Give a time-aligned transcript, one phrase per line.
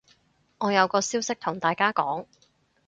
[0.57, 2.25] 我有個消息同大家講